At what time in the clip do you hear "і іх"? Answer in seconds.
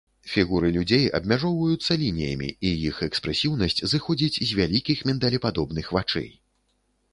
2.71-3.03